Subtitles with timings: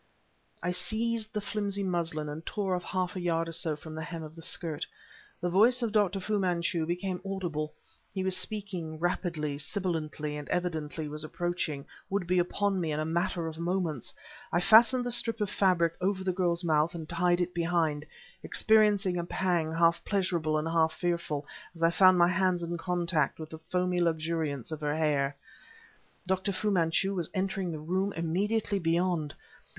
[0.63, 4.01] I seized the flimsy muslin and tore off half a yard or so from the
[4.01, 4.87] hem of the skirt.
[5.39, 7.71] The voice of Dr Fu Manchu became audible.
[8.11, 13.05] He was speaking rapidly, sibilantly, and evidently was approaching would be upon me in a
[13.05, 14.11] matter of moments.
[14.51, 18.03] I fastened the strip of fabric over the girl's mouth and tied it behind,
[18.41, 21.45] experiencing a pang half pleasurable and half fearful
[21.75, 25.35] as I found my hands in contact with the foamy luxuriance of her hair.
[26.25, 26.51] Dr.
[26.51, 29.35] Fu Manchu was entering the room immediately beyond.